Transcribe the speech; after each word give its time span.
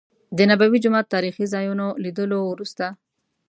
د 0.37 0.39
نبوي 0.49 0.79
جومات 0.83 1.05
تاريخي 1.15 1.45
ځا 1.51 1.59
يونو 1.67 1.87
لیدلو 2.03 2.39
وروسته. 2.45 2.85